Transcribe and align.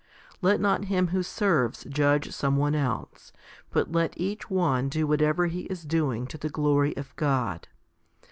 Let 0.41 0.59
not 0.59 0.85
him 0.85 1.09
who 1.09 1.21
serves 1.21 1.83
judge 1.83 2.31
some 2.31 2.57
one 2.57 2.73
else, 2.73 3.31
but 3.69 3.91
let 3.91 4.17
each 4.17 4.49
one 4.49 4.89
do 4.89 5.05
whatever 5.05 5.45
he 5.45 5.65
is 5.65 5.83
doing 5.85 6.25
to 6.25 6.39
the 6.39 6.49
glory 6.49 6.97
of 6.97 7.15
God. 7.17 7.67